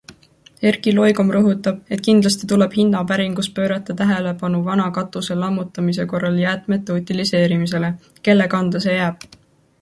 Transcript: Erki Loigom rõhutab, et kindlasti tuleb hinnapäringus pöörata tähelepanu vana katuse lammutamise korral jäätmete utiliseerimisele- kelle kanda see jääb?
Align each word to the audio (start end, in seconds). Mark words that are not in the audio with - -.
Erki 0.67 0.91
Loigom 0.99 1.27
rõhutab, 1.33 1.83
et 1.97 2.01
kindlasti 2.07 2.49
tuleb 2.53 2.73
hinnapäringus 2.77 3.49
pöörata 3.59 3.95
tähelepanu 3.99 4.63
vana 4.71 4.87
katuse 4.97 5.37
lammutamise 5.43 6.07
korral 6.15 6.41
jäätmete 6.45 6.97
utiliseerimisele- 7.03 7.93
kelle 8.31 8.49
kanda 8.57 8.83
see 8.89 8.99
jääb? 8.99 9.31